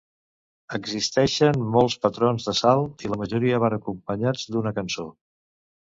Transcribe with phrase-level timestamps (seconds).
[0.77, 5.11] Existeixen molts patrons de salt i la majoria van acompanyats d'una cançó.